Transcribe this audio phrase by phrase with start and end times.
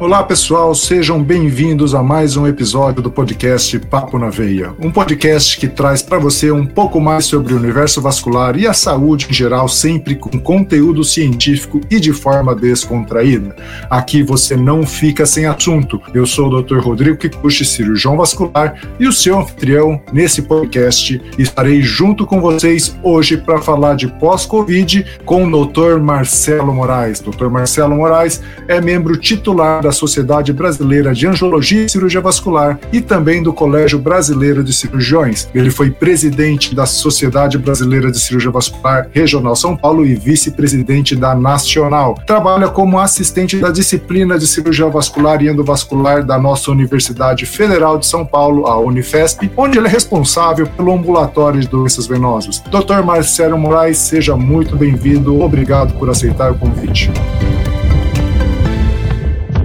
[0.00, 4.74] Olá, pessoal, sejam bem-vindos a mais um episódio do podcast Papo na Veia.
[4.80, 8.72] Um podcast que traz para você um pouco mais sobre o universo vascular e a
[8.72, 13.54] saúde em geral, sempre com conteúdo científico e de forma descontraída.
[13.90, 16.00] Aqui você não fica sem assunto.
[16.14, 16.78] Eu sou o Dr.
[16.78, 21.20] Rodrigo Kikuchi, cirurgião vascular, e o seu anfitrião nesse podcast.
[21.36, 26.00] Estarei junto com vocês hoje para falar de pós-Covid com o Dr.
[26.00, 27.20] Marcelo Moraes.
[27.20, 27.48] Dr.
[27.48, 33.00] Marcelo Moraes é membro titular da da Sociedade Brasileira de Angiologia e Cirurgia Vascular e
[33.00, 35.48] também do Colégio Brasileiro de Cirurgiões.
[35.52, 41.34] Ele foi presidente da Sociedade Brasileira de Cirurgia Vascular Regional São Paulo e vice-presidente da
[41.34, 42.14] Nacional.
[42.24, 48.06] Trabalha como assistente da disciplina de cirurgia vascular e endovascular da nossa Universidade Federal de
[48.06, 52.62] São Paulo, a Unifesp, onde ele é responsável pelo ambulatório de doenças venosas.
[52.70, 53.02] Dr.
[53.04, 55.40] Marcelo Moraes, seja muito bem-vindo.
[55.40, 57.10] Obrigado por aceitar o convite.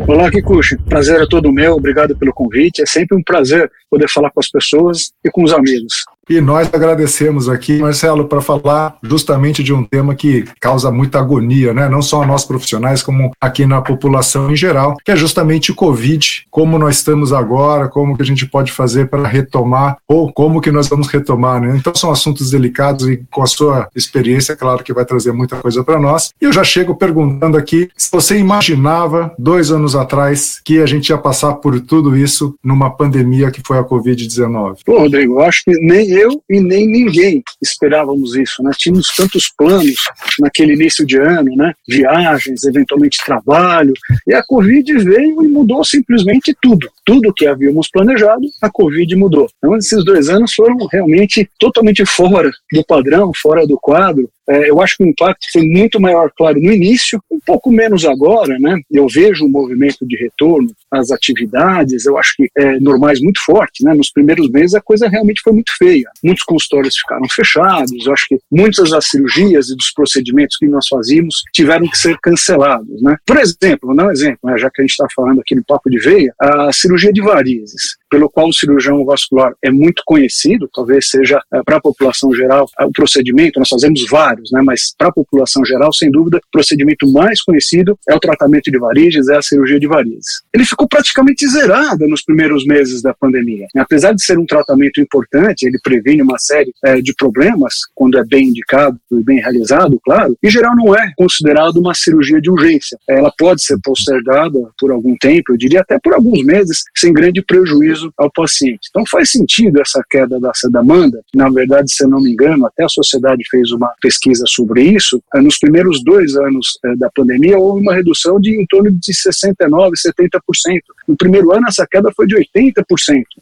[0.08, 0.78] Olá, Kikuchi.
[0.78, 1.74] Prazer é todo meu.
[1.74, 2.84] Obrigado pelo convite.
[2.84, 6.06] É sempre um prazer poder falar com as pessoas e com os amigos.
[6.28, 11.72] E nós agradecemos aqui, Marcelo, para falar justamente de um tema que causa muita agonia,
[11.72, 11.88] né?
[11.88, 15.76] Não só a nós profissionais, como aqui na população em geral, que é justamente o
[15.76, 20.60] Covid, como nós estamos agora, como que a gente pode fazer para retomar, ou como
[20.60, 21.76] que nós vamos retomar, né?
[21.78, 25.84] Então são assuntos delicados e com a sua experiência, claro que vai trazer muita coisa
[25.84, 26.32] para nós.
[26.42, 31.10] E eu já chego perguntando aqui se você imaginava, dois anos atrás, que a gente
[31.10, 34.78] ia passar por tudo isso numa pandemia que foi a Covid-19.
[34.84, 38.72] Pô, Rodrigo, acho que nem eu e nem ninguém esperávamos isso, né?
[38.78, 39.96] Tínhamos tantos planos
[40.40, 41.74] naquele início de ano, né?
[41.88, 43.94] Viagens, eventualmente trabalho,
[44.28, 46.90] e a Covid veio e mudou simplesmente tudo.
[47.06, 49.48] Tudo que havíamos planejado, a Covid mudou.
[49.58, 54.82] Então, esses dois anos foram realmente totalmente fora do padrão, fora do quadro, é, eu
[54.82, 58.80] acho que o impacto foi muito maior, claro, no início, um pouco menos agora, né?
[58.92, 63.84] Eu vejo um movimento de retorno às atividades, eu acho que é, normais muito forte,
[63.84, 63.94] né?
[63.94, 66.10] Nos primeiros meses a coisa realmente foi muito feia.
[66.24, 70.88] Muitos consultórios ficaram fechados, eu acho que muitas das cirurgias e dos procedimentos que nós
[70.88, 73.18] fazíamos tiveram que ser cancelados, né?
[73.26, 74.58] Por exemplo, vou dar um exemplo, né?
[74.58, 77.98] já que a gente está falando aqui no Papo de Veia, a cirurgia de varizes,
[78.16, 82.66] pelo qual o cirurgião vascular é muito conhecido, talvez seja é, para a população geral
[82.80, 86.52] o procedimento, nós fazemos vários vários, né, mas para a população geral, sem dúvida, o
[86.52, 90.42] procedimento mais conhecido é o tratamento de varizes, é a cirurgia de varizes.
[90.54, 93.68] Ele ficou praticamente zerado nos primeiros meses da pandemia.
[93.76, 98.24] Apesar de ser um tratamento importante, ele previne uma série é, de problemas, quando é
[98.24, 102.98] bem indicado e bem realizado, claro, em geral não é considerado uma cirurgia de urgência.
[103.08, 107.42] Ela pode ser postergada por algum tempo, eu diria até por alguns meses, sem grande
[107.42, 108.88] prejuízo ao paciente.
[108.90, 111.22] Então faz sentido essa queda dessa demanda.
[111.34, 114.82] Na verdade, se eu não me engano, até a sociedade fez uma pesquisa pesquisa sobre
[114.84, 118.92] isso, eh, nos primeiros dois anos eh, da pandemia houve uma redução de em torno
[118.92, 120.82] de 69%, 70%.
[121.08, 122.84] No primeiro ano essa queda foi de 80%.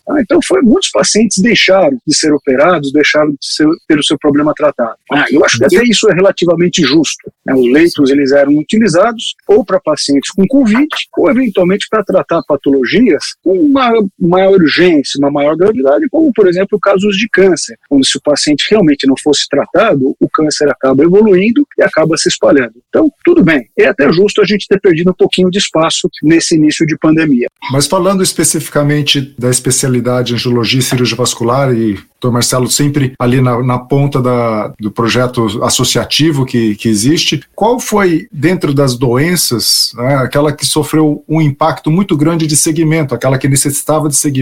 [0.09, 4.17] Ah, então foi, muitos pacientes deixaram de ser operados, deixaram de ser, ter o seu
[4.17, 4.95] problema tratado.
[5.11, 7.31] Ah, eu acho que até isso é relativamente justo.
[7.45, 7.53] Né?
[7.53, 10.87] Os leitos eles eram utilizados ou para pacientes com Covid
[11.17, 16.79] ou eventualmente para tratar patologias com uma maior urgência, uma maior gravidade, como por exemplo
[16.79, 21.65] casos de câncer, onde se o paciente realmente não fosse tratado, o câncer acaba evoluindo
[21.77, 22.73] e acaba se espalhando.
[22.89, 23.67] Então, tudo bem.
[23.77, 27.47] É até justo a gente ter perdido um pouquinho de espaço nesse início de pandemia.
[27.71, 32.31] Mas falando especificamente da especialidade angiologia e cirurgia vascular e Dr.
[32.31, 37.43] Marcelo sempre ali na, na ponta da, do projeto associativo que, que existe.
[37.53, 43.13] Qual foi, dentro das doenças, né, aquela que sofreu um impacto muito grande de segmento,
[43.13, 44.32] aquela que necessitava de segmento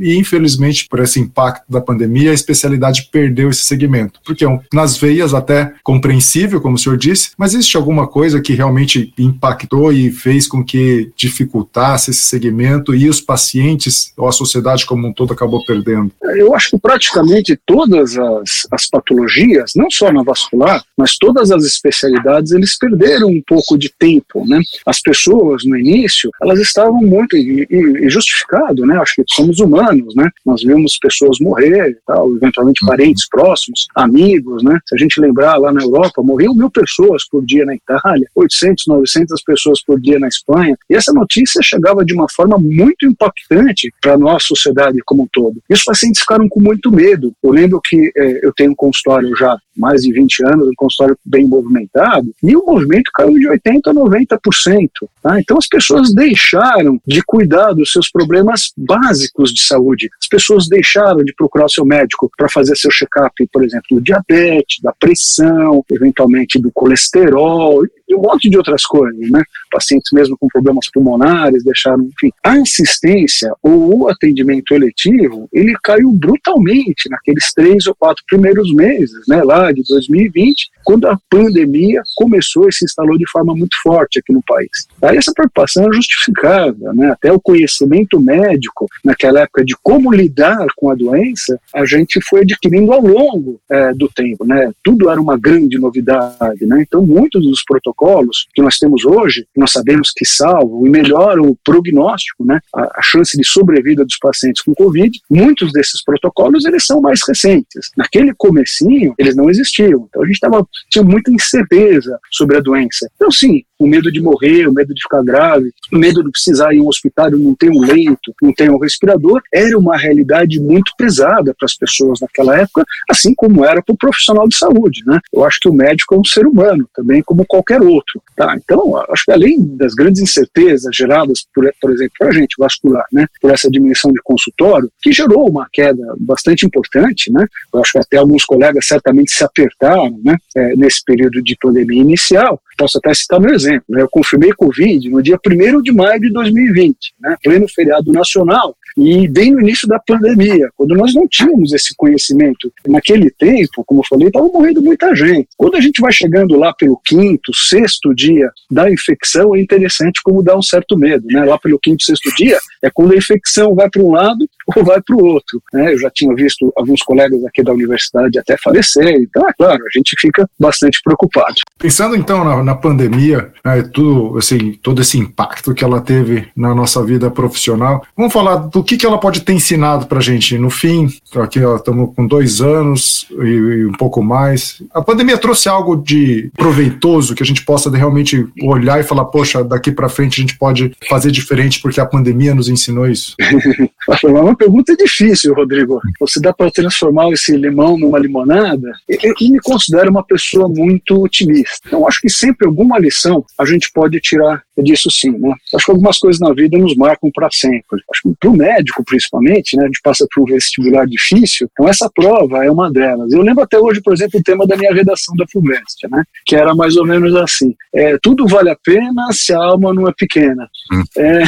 [0.00, 4.20] e, infelizmente, por esse impacto da pandemia, a especialidade perdeu esse segmento?
[4.24, 9.12] Porque nas veias, até compreensível, como o senhor disse, mas existe alguma coisa que realmente
[9.18, 15.06] impactou e fez com que dificultasse esse segmento e os pacientes ou a sociedade como
[15.06, 16.10] um todo acabou perdendo?
[16.36, 21.64] Eu acho que praticamente todas as, as patologias, não só na vascular, mas todas as
[21.64, 24.60] especialidades, eles perderam um pouco de tempo, né?
[24.84, 28.98] As pessoas, no início, elas estavam muito, e, e justificado, né?
[28.98, 30.30] Acho que somos humanos, né?
[30.44, 32.88] Nós vemos pessoas morrer, tal, eventualmente uhum.
[32.88, 34.78] parentes próximos, amigos, né?
[34.86, 38.84] Se a gente lembrar, lá na Europa, morriam mil pessoas por dia na Itália, 800,
[38.86, 43.92] 900 pessoas por dia na Espanha, e essa notícia chegava de uma forma muito impactante
[44.00, 45.60] para a nossa sociedade como um todo.
[45.68, 47.32] E os pacientes ficaram com muito medo.
[47.42, 51.16] Eu lembro que é, eu tenho um consultório já mais de 20 anos, um consultório
[51.24, 54.88] bem movimentado, e o movimento caiu de 80% a 90%.
[55.22, 55.40] Tá?
[55.40, 59.17] Então as pessoas deixaram de cuidar dos seus problemas básicos
[59.52, 60.08] de saúde.
[60.20, 64.00] As pessoas deixaram de procurar o seu médico para fazer seu check-up, por exemplo, do
[64.00, 69.42] diabetes, da pressão, eventualmente do colesterol, e um monte de outras coisas, né?
[69.70, 72.30] Pacientes mesmo com problemas pulmonares deixaram, enfim.
[72.42, 79.26] A assistência ou o atendimento eletivo, ele caiu brutalmente naqueles três ou quatro primeiros meses,
[79.28, 84.18] né, lá de 2020, quando a pandemia começou e se instalou de forma muito forte
[84.18, 84.88] aqui no país.
[85.02, 87.10] Aí essa preocupação é justificada, né?
[87.10, 92.40] Até o conhecimento médico naquela época de como lidar com a doença, a gente foi
[92.40, 94.70] adquirindo ao longo é, do tempo, né?
[94.82, 96.84] Tudo era uma grande novidade, né?
[96.86, 101.56] Então muitos dos protocolos que nós temos hoje, nós sabemos que salvam e melhoram o
[101.64, 102.60] prognóstico, né?
[102.74, 107.20] A, a chance de sobrevida dos pacientes com Covid, muitos desses protocolos eles são mais
[107.26, 107.90] recentes.
[107.96, 113.08] Naquele comecinho eles não existiam, então a gente tava tinha muita incerteza sobre a doença.
[113.16, 116.74] Então sim, o medo de morrer, o medo de ficar grave, o medo de precisar
[116.74, 119.96] ir a um hospital e não ter um leito, não ter um respirador, era uma
[119.96, 124.56] realidade muito pesada para as pessoas naquela época, assim como era para o profissional de
[124.56, 125.20] saúde, né?
[125.32, 128.56] Eu acho que o médico é um ser humano, também como qualquer outro, tá?
[128.56, 133.04] Então, acho que além das grandes incertezas geradas, por, por exemplo, para a gente vascular,
[133.12, 133.26] né?
[133.40, 137.46] Por essa dimensão de consultório, que gerou uma queda bastante importante, né?
[137.72, 140.36] Eu acho que até alguns colegas certamente se apertaram, né?
[140.56, 142.60] É, nesse período de pandemia inicial.
[142.78, 146.32] Posso até citar meu exemplo né, eu confirmei Covid no dia 1 de maio de
[146.32, 151.72] 2020, né, pleno feriado nacional, e bem no início da pandemia, quando nós não tínhamos
[151.72, 152.72] esse conhecimento.
[152.86, 155.48] Naquele tempo, como eu falei, estava morrendo muita gente.
[155.56, 160.42] Quando a gente vai chegando lá pelo quinto, sexto dia da infecção, é interessante como
[160.42, 161.26] dá um certo medo.
[161.28, 161.44] Né?
[161.44, 165.00] Lá pelo quinto, sexto dia, é quando a infecção vai para um lado ou vai
[165.00, 165.62] para o outro.
[165.72, 165.92] Né?
[165.92, 169.98] Eu já tinha visto alguns colegas aqui da universidade até falecer, então é claro, a
[169.98, 171.54] gente fica bastante preocupado.
[171.78, 176.74] Pensando então na, na pandemia, né, tudo, assim, todo esse impacto que ela teve na
[176.74, 180.58] nossa vida profissional, vamos falar do que, que ela pode ter ensinado para a gente?
[180.58, 184.82] No fim, aqui estamos com dois anos e, e, um pouco mais.
[184.92, 189.64] A pandemia trouxe algo de proveitoso que a gente possa realmente olhar e falar, poxa,
[189.64, 193.36] daqui para frente a gente pode fazer diferente porque a pandemia nos ensinou isso?
[194.24, 196.00] Uma pergunta é difícil, Rodrigo.
[196.20, 198.92] Você dá para transformar esse limão numa limonada?
[199.08, 201.86] Eu, eu me considero uma pessoa muito otimista.
[201.86, 205.52] Então, acho que sempre alguma lição a gente pode tirar disso sim, né?
[205.74, 208.00] Acho que algumas coisas na vida nos marcam para sempre.
[208.10, 209.84] Acho que para o médico, principalmente, né?
[209.84, 213.32] A gente passa por um vestibular difícil, então essa prova é uma delas.
[213.32, 216.22] Eu lembro até hoje, por exemplo, o tema da minha redação da FUVEST, né?
[216.44, 220.08] Que era mais ou menos assim: é, tudo vale a pena se a alma não
[220.08, 220.68] é pequena.
[220.92, 221.02] Hum.
[221.16, 221.42] É,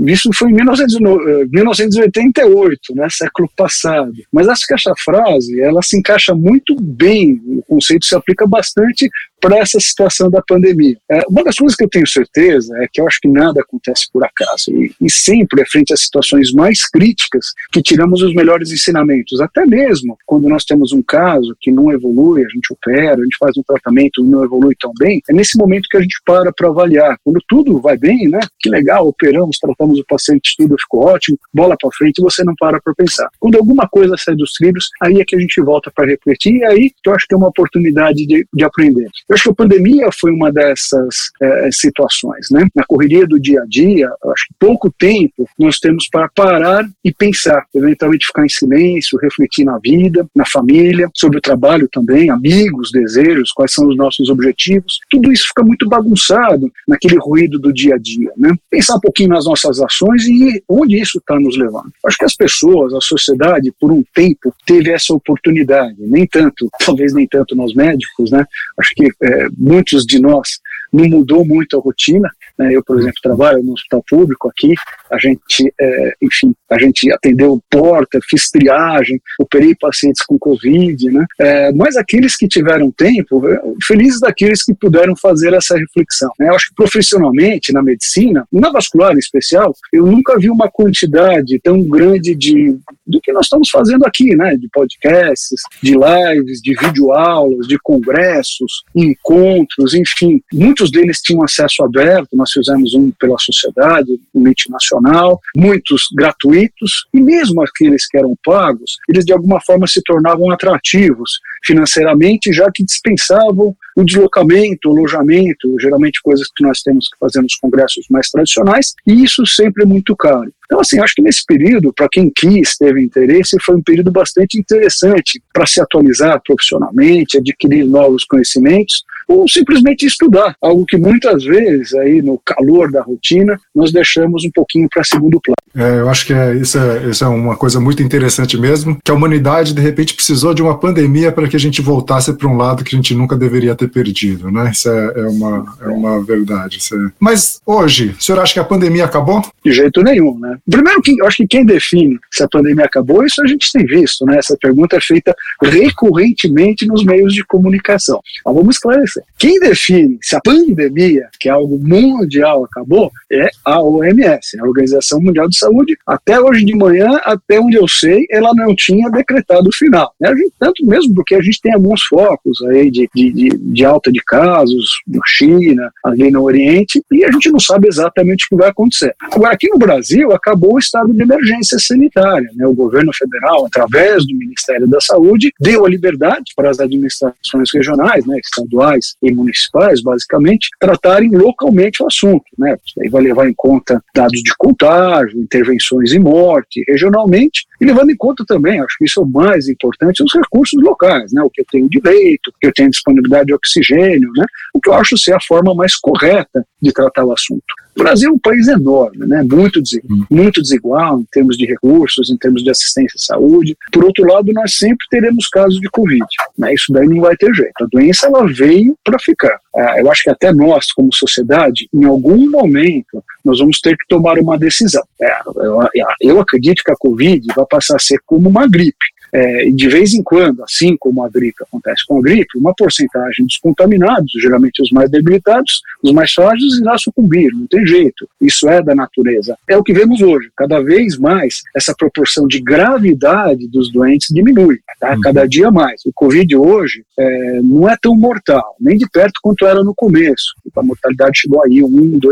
[0.12, 4.12] isso foi em 1980 78, né, século passado.
[4.32, 9.10] Mas acho que essa frase, ela se encaixa muito bem, o conceito se aplica bastante
[9.40, 10.96] para essa situação da pandemia.
[11.10, 14.06] É, uma das coisas que eu tenho certeza é que eu acho que nada acontece
[14.12, 18.72] por acaso e, e sempre é frente às situações mais críticas que tiramos os melhores
[18.72, 19.40] ensinamentos.
[19.40, 23.36] Até mesmo quando nós temos um caso que não evolui, a gente opera, a gente
[23.38, 26.52] faz um tratamento e não evolui tão bem, é nesse momento que a gente para
[26.52, 27.16] para avaliar.
[27.24, 28.40] Quando tudo vai bem, né?
[28.58, 32.80] Que legal, operamos, tratamos o paciente, tudo ficou ótimo, bola para frente, você não para
[32.80, 33.28] para pensar.
[33.38, 36.64] Quando alguma coisa sai dos trilhos, aí é que a gente volta para refletir e
[36.64, 39.08] aí eu acho que é uma oportunidade de, de aprender.
[39.28, 42.66] Eu acho que a pandemia foi uma dessas é, situações, né?
[42.74, 47.12] Na correria do dia a dia, acho que pouco tempo nós temos para parar e
[47.12, 52.90] pensar, eventualmente ficar em silêncio, refletir na vida, na família, sobre o trabalho também, amigos,
[52.90, 54.98] desejos, quais são os nossos objetivos.
[55.10, 58.54] Tudo isso fica muito bagunçado naquele ruído do dia a dia, né?
[58.70, 61.92] Pensar um pouquinho nas nossas ações e onde isso está nos levando.
[62.06, 65.96] Acho que as pessoas, a sociedade, por um tempo, teve essa oportunidade.
[65.98, 68.46] Nem tanto, talvez nem tanto nós médicos, né?
[68.78, 70.58] Acho que é, muitos de nós
[70.92, 72.30] não mudou muito a rotina.
[72.58, 72.72] Né?
[72.72, 74.74] Eu, por exemplo, trabalho no hospital público aqui,
[75.10, 81.24] a gente, é, enfim, a gente atendeu porta, fiz triagem, operei pacientes com Covid, né?
[81.38, 83.42] É, mas aqueles que tiveram tempo,
[83.86, 86.30] felizes daqueles que puderam fazer essa reflexão.
[86.38, 86.48] Né?
[86.48, 91.58] Eu acho que profissionalmente, na medicina, na vascular em especial, eu nunca vi uma quantidade
[91.62, 94.56] tão grande de do que nós estamos fazendo aqui, né?
[94.56, 100.42] De podcasts, de lives, de videoaulas, de congressos, encontros, enfim.
[100.52, 107.06] Muitos deles tinham acesso aberto, nós fizemos um pela sociedade, um mente nacional, muitos gratuitos,
[107.12, 112.70] e mesmo aqueles que eram pagos, eles de alguma forma se tornavam atrativos financeiramente, já
[112.72, 118.06] que dispensavam o deslocamento, o alojamento, geralmente coisas que nós temos que fazer nos congressos
[118.10, 120.52] mais tradicionais, e isso sempre é muito caro.
[120.66, 124.58] Então, assim, acho que nesse período, para quem quis, teve interesse, foi um período bastante
[124.58, 131.92] interessante para se atualizar profissionalmente, adquirir novos conhecimentos ou simplesmente estudar, algo que muitas vezes
[131.94, 135.56] aí no calor da rotina nós deixamos um pouquinho para segundo plano.
[135.74, 139.10] É, eu acho que é, isso, é, isso é uma coisa muito interessante mesmo, que
[139.10, 142.56] a humanidade de repente precisou de uma pandemia para que a gente voltasse para um
[142.56, 144.70] lado que a gente nunca deveria ter perdido, né?
[144.70, 146.78] Isso é, é uma, é uma verdade.
[146.92, 146.96] É...
[147.20, 149.42] Mas hoje, o senhor acha que a pandemia acabou?
[149.62, 150.55] De jeito nenhum, né?
[150.68, 154.24] Primeiro, eu acho que quem define se a pandemia acabou, isso a gente tem visto,
[154.24, 154.38] né?
[154.38, 158.20] Essa pergunta é feita recorrentemente nos meios de comunicação.
[158.44, 159.22] Mas vamos esclarecer.
[159.38, 165.20] Quem define se a pandemia, que é algo mundial, acabou, é a OMS, a Organização
[165.20, 165.96] Mundial de Saúde.
[166.06, 170.12] Até hoje de manhã, até onde eu sei, ela não tinha decretado o final.
[170.20, 170.34] Né?
[170.34, 174.10] Gente, tanto mesmo porque a gente tem alguns focos aí de, de, de, de alta
[174.10, 178.56] de casos na China, ali no Oriente, e a gente não sabe exatamente o que
[178.56, 179.14] vai acontecer.
[179.32, 182.48] Agora, aqui no Brasil, acabou o estado de emergência sanitária.
[182.54, 182.66] Né?
[182.66, 188.24] O governo federal, através do Ministério da Saúde, deu a liberdade para as administrações regionais,
[188.24, 192.44] né, estaduais, e municipais, basicamente, tratarem localmente o assunto.
[192.56, 192.76] Né?
[192.86, 198.10] Isso aí vai levar em conta dados de contágio, intervenções e morte, regionalmente, e levando
[198.10, 201.42] em conta também, acho que isso é o mais importante, os recursos locais, né?
[201.42, 204.46] o que eu tenho de leito, o que eu tenho disponibilidade de oxigênio, né?
[204.72, 207.64] o que eu acho ser a forma mais correta de tratar o assunto.
[207.96, 209.42] O Brasil é um país enorme, né?
[209.42, 213.74] muito, desigual, muito desigual em termos de recursos, em termos de assistência à saúde.
[213.90, 216.26] Por outro lado, nós sempre teremos casos de Covid.
[216.58, 216.74] Né?
[216.74, 217.72] Isso daí não vai ter jeito.
[217.80, 219.58] A doença ela veio para ficar.
[219.74, 224.06] É, eu acho que até nós, como sociedade, em algum momento, nós vamos ter que
[224.08, 225.02] tomar uma decisão.
[225.20, 225.80] É, eu,
[226.20, 228.96] eu acredito que a Covid vai passar a ser como uma gripe
[229.36, 233.44] é, de vez em quando, assim como a gripe acontece com a gripe, uma porcentagem
[233.44, 238.26] dos contaminados, geralmente os mais debilitados, os mais frágeis, irá sucumbir, não tem jeito.
[238.40, 239.54] Isso é da natureza.
[239.68, 240.50] É o que vemos hoje.
[240.56, 245.12] Cada vez mais essa proporção de gravidade dos doentes diminui, tá?
[245.12, 245.20] Uhum.
[245.20, 246.00] cada dia mais.
[246.06, 250.54] O Covid hoje é, não é tão mortal, nem de perto quanto era no começo.
[250.74, 252.30] A mortalidade chegou aí 1, 2%.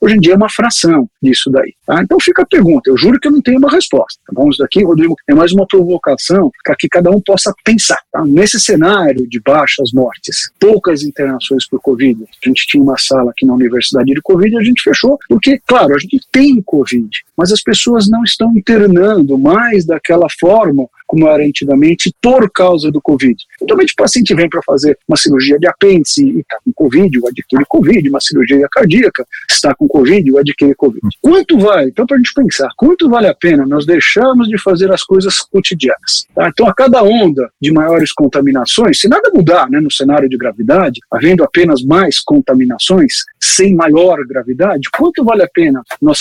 [0.00, 1.72] Hoje em dia é uma fração disso daí.
[1.86, 2.02] Tá?
[2.02, 2.90] Então fica a pergunta.
[2.90, 4.20] Eu juro que eu não tenho uma resposta.
[4.32, 6.31] Vamos daqui, Rodrigo, é mais uma provocação
[6.64, 7.98] para que cada um possa pensar.
[8.10, 8.24] Tá?
[8.24, 13.46] Nesse cenário de baixas mortes, poucas internações por Covid, a gente tinha uma sala aqui
[13.46, 17.52] na Universidade de Covid e a gente fechou, porque, claro, a gente tem Covid, mas
[17.52, 23.36] as pessoas não estão internando mais daquela forma como era antigamente, por causa do Covid.
[23.60, 27.28] Normalmente o paciente vem para fazer uma cirurgia de apêndice e está com Covid, ou
[27.28, 31.02] adquire Covid, uma cirurgia cardíaca, está com Covid, ou adquire Covid.
[31.20, 31.90] Quanto vale?
[31.90, 35.40] Então, para a gente pensar, quanto vale a pena nós deixarmos de fazer as coisas
[35.40, 36.26] cotidianas?
[36.34, 36.48] Tá?
[36.48, 40.98] Então, a cada onda de maiores contaminações, se nada mudar né, no cenário de gravidade,
[41.10, 46.20] havendo apenas mais contaminações, sem maior gravidade, quanto vale a pena nós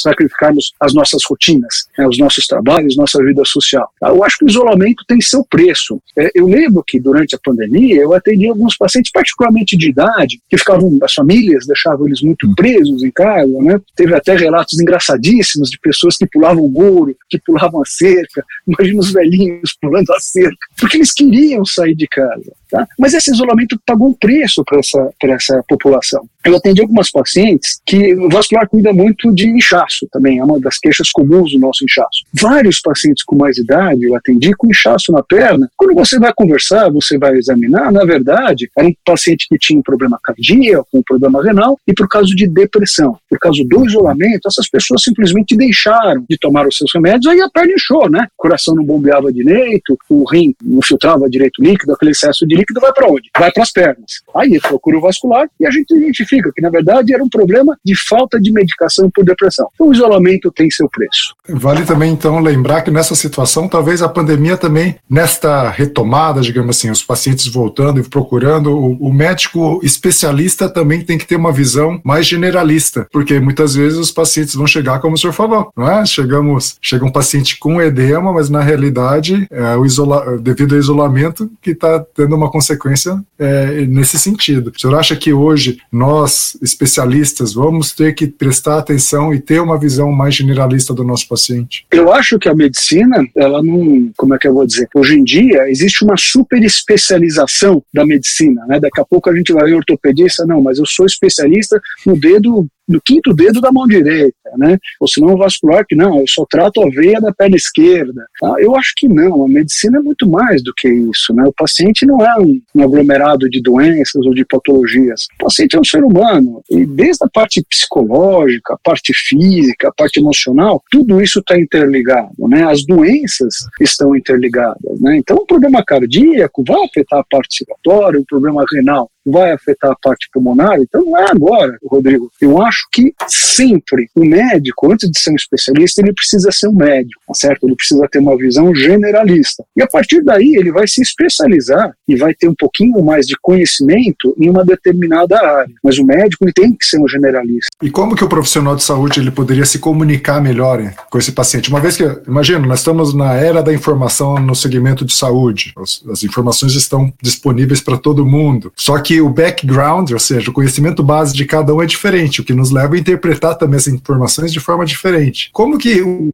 [0.00, 3.90] sacrificarmos as nossas rotinas, né, os nossos trabalhos, nossa vida social?
[3.98, 4.11] Tá?
[4.12, 6.00] Eu acho que o isolamento tem seu preço.
[6.16, 10.58] É, eu lembro que durante a pandemia eu atendi alguns pacientes, particularmente de idade, que
[10.58, 12.54] ficavam, as famílias deixavam eles muito hum.
[12.54, 13.80] presos em casa, né?
[13.96, 18.44] Teve até relatos engraçadíssimos de pessoas que pulavam o muro, que pulavam a cerca.
[18.66, 22.52] Imagina os velhinhos pulando a cerca, porque eles queriam sair de casa.
[22.70, 22.86] Tá?
[22.98, 26.26] Mas esse isolamento pagou um preço para essa, essa população.
[26.44, 30.78] Eu atendi algumas pacientes que o vascular cuida muito de inchaço também, é uma das
[30.78, 32.24] queixas comuns do nosso inchaço.
[32.32, 35.68] Vários pacientes com mais idade eu atendi com inchaço na perna.
[35.76, 39.82] Quando você vai conversar, você vai examinar, na verdade, era um paciente que tinha um
[39.82, 43.16] problema cardíaco, um problema renal e por causa de depressão.
[43.28, 47.48] Por causa do isolamento, essas pessoas simplesmente deixaram de tomar os seus remédios, aí a
[47.50, 48.26] perna inchou, né?
[48.38, 52.80] O coração não bombeava direito, o rim não filtrava direito líquido, aquele excesso de líquido
[52.80, 53.30] vai para onde?
[53.38, 54.22] Vai para as pernas.
[54.34, 57.96] Aí procura o vascular e a gente identifica que, na verdade, era um problema de
[57.96, 59.68] falta de medicação por depressão.
[59.74, 61.34] Então, o isolamento tem seu preço.
[61.48, 66.88] Vale também, então, lembrar que nessa situação, talvez a pandemia também, nesta retomada, digamos assim,
[66.88, 72.00] os pacientes voltando e procurando, o, o médico especialista também tem que ter uma visão
[72.04, 76.06] mais generalista, porque muitas vezes os pacientes vão chegar, como o senhor falou, não é?
[76.06, 81.50] Chegamos, chega um paciente com edema, mas na realidade, é o isola, devido ao isolamento,
[81.60, 84.72] que está tendo uma consequência é, nesse sentido.
[84.72, 89.76] O senhor acha que hoje nós, especialistas, vamos ter que prestar atenção e ter uma
[89.76, 91.84] visão mais generalista do nosso paciente?
[91.90, 94.88] Eu acho que a medicina, ela não num, como é que eu vou dizer?
[94.94, 98.78] Hoje em dia existe uma super especialização da medicina, né?
[98.78, 102.66] Daqui a pouco a gente vai ver ortopedista, não, mas eu sou especialista no dedo
[102.88, 104.78] no quinto dedo da mão direita, né?
[105.00, 108.26] Ou se não vascular, que não, eu só trato a veia da perna esquerda.
[108.40, 108.54] Tá?
[108.58, 111.44] Eu acho que não, a medicina é muito mais do que isso, né?
[111.44, 115.26] O paciente não é um, um aglomerado de doenças ou de patologias.
[115.40, 119.92] O paciente é um ser humano e desde a parte psicológica, a parte física, a
[119.92, 122.64] parte emocional, tudo isso está interligado, né?
[122.64, 125.16] As doenças estão interligadas, né?
[125.16, 129.96] Então, um problema cardíaco vai afetar a parte circulatória, um problema renal vai afetar a
[129.96, 132.30] parte pulmonar, então não é agora, Rodrigo.
[132.40, 136.74] Eu acho que sempre o médico, antes de ser um especialista, ele precisa ser um
[136.74, 137.66] médico, tá certo?
[137.66, 139.64] Ele precisa ter uma visão generalista.
[139.76, 143.36] E a partir daí ele vai se especializar e vai ter um pouquinho mais de
[143.40, 145.74] conhecimento em uma determinada área.
[145.82, 147.70] Mas o médico ele tem que ser um generalista.
[147.82, 151.32] E como que o profissional de saúde ele poderia se comunicar melhor hein, com esse
[151.32, 151.68] paciente?
[151.68, 155.72] Uma vez que, imagina, nós estamos na era da informação no segmento de saúde.
[155.76, 158.72] As, as informações estão disponíveis para todo mundo.
[158.76, 162.40] Só que que o background, ou seja, o conhecimento base de cada um é diferente,
[162.40, 165.50] o que nos leva a interpretar também as informações de forma diferente.
[165.52, 166.32] Como que o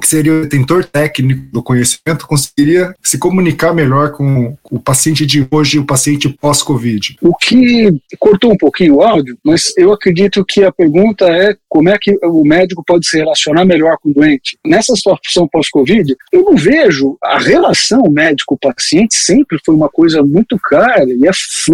[0.00, 5.46] que seria o detentor técnico do conhecimento, conseguiria se comunicar melhor com o paciente de
[5.50, 7.16] hoje e o paciente pós-Covid?
[7.20, 11.88] O que cortou um pouquinho o áudio, mas eu acredito que a pergunta é como
[11.88, 14.56] é que o médico pode se relacionar melhor com o doente.
[14.64, 21.04] Nessa situação pós-Covid, eu não vejo a relação médico-paciente sempre foi uma coisa muito cara
[21.04, 21.30] e é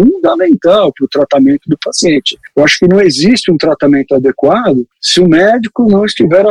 [0.07, 2.37] fundamental para o tratamento do paciente.
[2.55, 6.45] Eu acho que não existe um tratamento adequado se o médico não estiver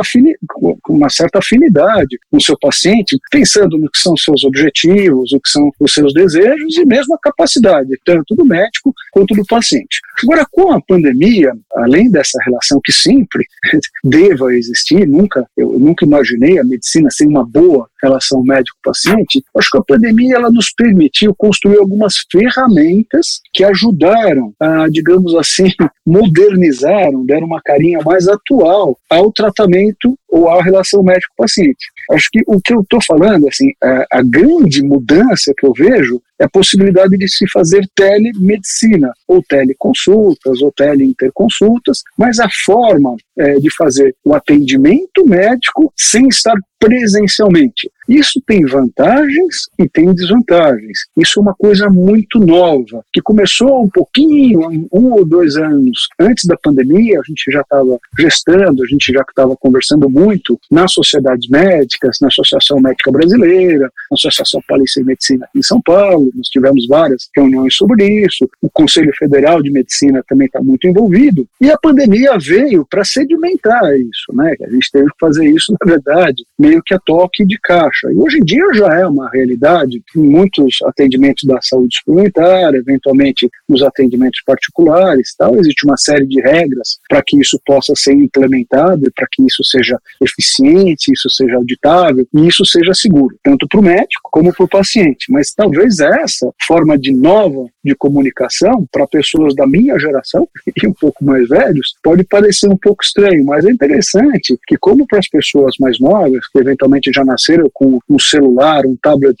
[0.47, 5.39] com uma certa afinidade com o seu paciente, pensando no que são seus objetivos, o
[5.39, 9.99] que são os seus desejos e mesmo a capacidade, tanto do médico quanto do paciente.
[10.23, 13.45] Agora, com a pandemia, além dessa relação que sempre
[14.03, 19.77] deva existir, nunca, eu nunca imaginei a medicina sem uma boa relação médico-paciente, acho que
[19.77, 25.71] a pandemia ela nos permitiu construir algumas ferramentas que ajudaram, a, digamos assim,
[26.05, 31.87] modernizaram, deram uma carinha mais atual ao tratamento ou à relação médico-paciente.
[32.11, 36.21] Acho que o que eu estou falando, assim, a, a, grande mudança que eu vejo
[36.39, 43.55] é a possibilidade de se fazer telemedicina, ou teleconsultas, ou teleinterconsultas, mas a forma é,
[43.55, 47.89] de fazer o atendimento médico sem estar presencialmente.
[48.07, 50.99] Isso tem vantagens e tem desvantagens.
[51.17, 56.45] Isso é uma coisa muito nova, que começou um pouquinho, um ou dois anos antes
[56.45, 61.49] da pandemia, a gente já estava gestando, a gente já estava conversando muito nas sociedades
[61.49, 66.47] médicas, na Associação Médica Brasileira, na Associação Paulista de Medicina aqui em São Paulo, nós
[66.47, 71.69] tivemos várias reuniões sobre isso, o Conselho Federal de Medicina também está muito envolvido, e
[71.69, 74.53] a pandemia veio para sedimentar isso, né?
[74.61, 77.96] A gente teve que fazer isso, na verdade, meio que a toque de caixa.
[78.05, 83.49] E hoje em dia já é uma realidade em muitos atendimentos da saúde suplementar, eventualmente
[83.67, 89.11] nos atendimentos particulares, tal, existe uma série de regras para que isso possa ser implementado,
[89.15, 93.83] para que isso seja eficiente, isso seja auditável e isso seja seguro, tanto para o
[93.83, 95.31] médico como para o paciente.
[95.31, 100.93] Mas talvez essa forma de nova de comunicação para pessoas da minha geração e um
[100.93, 105.27] pouco mais velhos pode parecer um pouco estranho, mas é interessante que como para as
[105.27, 109.37] pessoas mais novas que eventualmente já nasceram com um celular, um tablet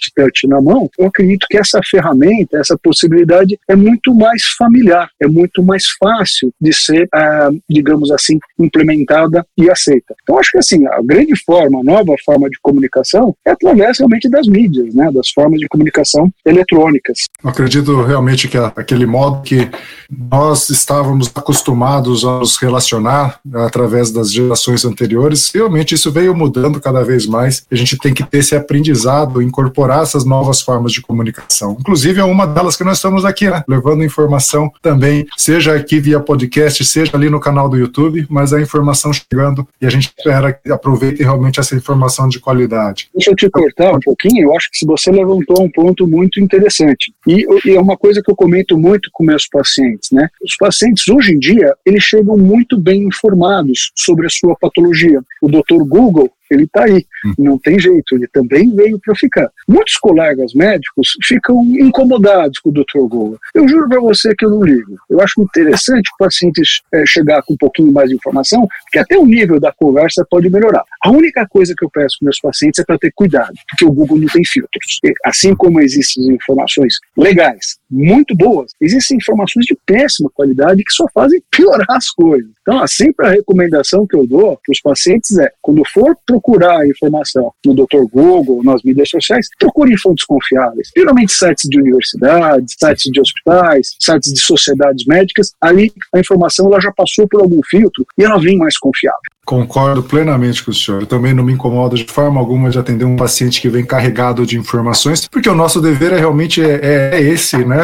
[0.47, 5.63] na mão, eu acredito que essa ferramenta, essa possibilidade é muito mais familiar, é muito
[5.63, 10.15] mais fácil de ser, ah, digamos assim, implementada e aceita.
[10.23, 14.29] Então, acho que assim, a grande forma, a nova forma de comunicação é através realmente
[14.29, 17.25] das mídias, né, das formas de comunicação eletrônicas.
[17.43, 19.69] Eu acredito realmente que aquele modo que
[20.09, 27.03] nós estávamos acostumados a nos relacionar através das gerações anteriores, realmente isso veio mudando cada
[27.03, 27.65] vez mais.
[27.71, 31.77] A gente tem que ter esse aprendizado, incorporar essas novas formas de comunicação.
[31.79, 33.63] Inclusive, é uma delas que nós estamos aqui, né?
[33.67, 38.61] levando informação também, seja aqui via podcast, seja ali no canal do YouTube, mas a
[38.61, 43.09] informação chegando e a gente espera que aproveite realmente essa informação de qualidade.
[43.13, 47.13] Deixa eu te cortar um pouquinho, eu acho que você levantou um ponto muito interessante.
[47.27, 50.27] E, e é uma coisa que eu comento muito com meus pacientes, né?
[50.43, 55.21] Os pacientes hoje em dia, eles chegam muito bem informados sobre a sua patologia.
[55.41, 57.33] O doutor Google, ele está aí, hum.
[57.37, 59.49] não tem jeito, ele também veio para ficar.
[59.67, 63.07] Muitos colegas médicos ficam incomodados com o Dr.
[63.07, 63.37] Goa.
[63.53, 64.95] Eu juro para você que eu não ligo.
[65.09, 66.61] Eu acho interessante o paciente
[66.93, 70.49] é, chegar com um pouquinho mais de informação, porque até o nível da conversa pode
[70.49, 70.83] melhorar.
[71.03, 73.91] A única coisa que eu peço para meus pacientes é para ter cuidado, porque o
[73.91, 74.99] Google não tem filtros.
[75.25, 81.41] Assim como existem informações legais, muito boas, existem informações de péssima qualidade que só fazem
[81.51, 82.49] piorar as coisas.
[82.61, 86.87] Então, sempre a recomendação que eu dou para os pacientes é, quando for procurar a
[86.87, 88.05] informação no Dr.
[88.11, 90.89] Google, nas mídias sociais, procure fontes confiáveis.
[90.95, 96.79] Geralmente sites de universidades, sites de hospitais, sites de sociedades médicas, aí a informação ela
[96.79, 99.36] já passou por algum filtro e ela vem mais confiável.
[99.47, 101.03] Concordo plenamente com o senhor.
[101.03, 104.45] Eu também não me incomodo de forma alguma de atender um paciente que vem carregado
[104.45, 107.79] de informações, porque o nosso dever é realmente é, é esse, né?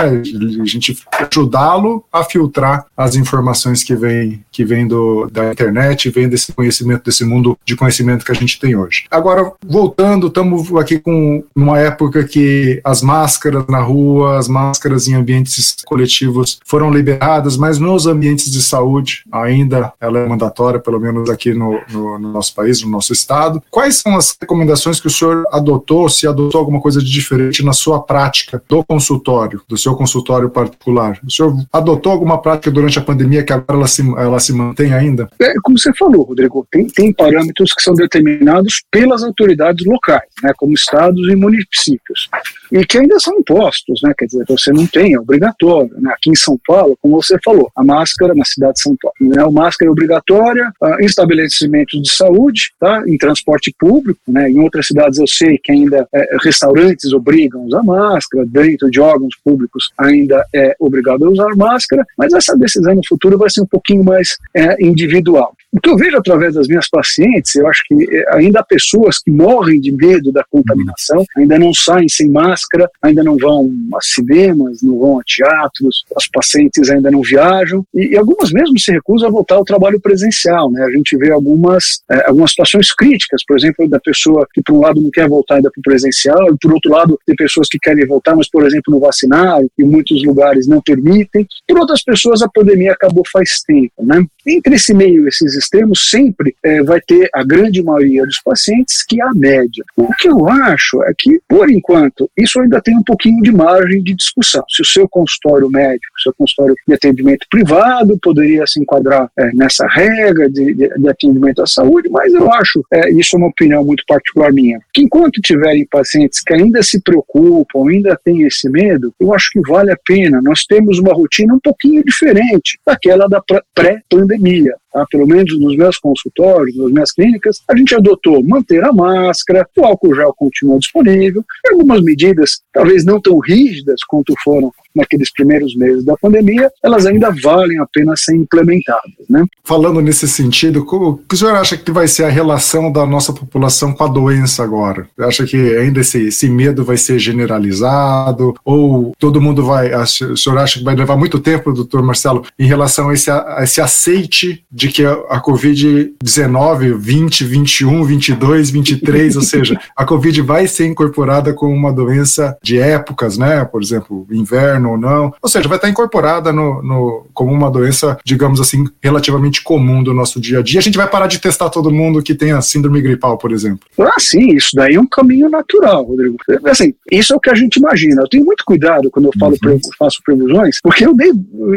[0.61, 0.97] A gente
[1.31, 7.05] ajudá-lo a filtrar as informações que vêm que vem do, da internet, vem desse conhecimento,
[7.05, 9.05] desse mundo de conhecimento que a gente tem hoje.
[9.09, 15.15] Agora, voltando, estamos aqui com uma época que as máscaras na rua, as máscaras em
[15.15, 21.29] ambientes coletivos foram liberadas, mas nos ambientes de saúde ainda ela é mandatória, pelo menos
[21.53, 23.61] no, no, no, nosso país, no nosso estado.
[23.69, 27.73] Quais são as recomendações que o senhor adotou, se adotou alguma coisa de diferente na
[27.73, 31.19] sua prática do consultório, do seu consultório particular?
[31.25, 34.93] O senhor adotou alguma prática durante a pandemia que agora ela se, ela se mantém
[34.93, 35.29] ainda?
[35.39, 40.51] É, como você falou, Rodrigo, tem, tem parâmetros que são determinados pelas autoridades locais, né,
[40.57, 42.29] como estados e municípios,
[42.71, 45.91] e que ainda são impostos, né, quer dizer, você não tem, é obrigatório.
[45.99, 49.15] Né, aqui em São Paulo, como você falou, a máscara na cidade de São Paulo,
[49.19, 51.01] né, a máscara é obrigatória, uh,
[51.45, 53.03] estabelecimentos de saúde, tá?
[53.07, 54.49] em transporte público, né?
[54.49, 58.99] em outras cidades eu sei que ainda é, restaurantes obrigam a usar máscara, dentro de
[58.99, 63.61] órgãos públicos ainda é obrigado a usar máscara, mas essa decisão no futuro vai ser
[63.61, 65.55] um pouquinho mais é, individual.
[65.75, 69.17] O que eu vejo através das minhas pacientes, eu acho que é, ainda há pessoas
[69.17, 73.99] que morrem de medo da contaminação, ainda não saem sem máscara, ainda não vão a
[73.99, 78.91] cinemas, não vão a teatros, as pacientes ainda não viajam, e, e algumas mesmo se
[78.91, 80.69] recusam a voltar ao trabalho presencial.
[80.69, 80.83] Né?
[80.83, 84.81] A gente vê algumas, é, algumas situações críticas, por exemplo, da pessoa que, por um
[84.81, 87.79] lado, não quer voltar ainda para o presencial, e, por outro lado, tem pessoas que
[87.79, 91.47] querem voltar, mas, por exemplo, não vacinaram, e muitos lugares não permitem.
[91.67, 94.05] Por outras pessoas, a pandemia acabou faz tempo.
[94.05, 94.23] Né?
[94.45, 99.21] Entre esse meio, esses extremos, sempre é, vai ter a grande maioria dos pacientes que
[99.21, 99.83] é a média.
[99.95, 104.03] O que eu acho é que, por enquanto, isso ainda tem um pouquinho de margem
[104.03, 104.63] de discussão.
[104.69, 109.87] Se o seu consultório médico, seu consultório de atendimento privado poderia se enquadrar é, nessa
[109.87, 113.83] regra de, de, de, atendimento à saúde, mas eu acho, é, isso é uma opinião
[113.83, 119.13] muito particular minha, que enquanto tiverem pacientes que ainda se preocupam, ainda têm esse medo,
[119.19, 120.41] eu acho que vale a pena.
[120.41, 123.41] Nós temos uma rotina um pouquinho diferente daquela da
[123.73, 124.75] pré-pandemia pandemia.
[124.91, 125.05] Tá?
[125.09, 129.85] Pelo menos nos meus consultórios, nas minhas clínicas, a gente adotou manter a máscara, o
[129.85, 136.03] álcool gel continua disponível, algumas medidas, talvez não tão rígidas quanto foram naqueles primeiros meses
[136.03, 139.13] da pandemia, elas ainda valem a pena ser implementadas.
[139.29, 139.43] Né?
[139.63, 143.33] Falando nesse sentido, o que o senhor acha que vai ser a relação da nossa
[143.33, 145.07] população com a doença agora?
[145.19, 148.53] Acha que ainda esse, esse medo vai ser generalizado?
[148.63, 149.91] Ou todo mundo vai.
[149.93, 153.59] O senhor acha que vai levar muito tempo, doutor Marcelo, em relação a esse, a
[153.61, 160.41] esse aceite de que a, a Covid-19, 20, 21, 22, 23, ou seja, a Covid
[160.41, 163.63] vai ser incorporada como uma doença de épocas, né?
[163.65, 165.33] Por exemplo, inverno ou não.
[165.41, 170.13] Ou seja, vai estar incorporada no, no, como uma doença, digamos assim, relativamente comum do
[170.13, 170.79] nosso dia a dia.
[170.79, 173.79] A gente vai parar de testar todo mundo que tem a síndrome gripal, por exemplo.
[173.99, 176.37] Ah, sim, isso daí é um caminho natural, Rodrigo.
[176.65, 178.21] Assim, isso é o que a gente imagina.
[178.21, 179.79] Eu tenho muito cuidado quando eu falo, uhum.
[179.97, 181.31] faço previsões, porque eu dei